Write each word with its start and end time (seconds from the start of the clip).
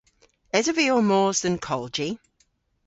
Esov 0.57 0.75
vy 0.77 0.85
ow 0.93 1.03
mos 1.09 1.37
dhe'n 1.43 1.57
kolji? 1.67 2.09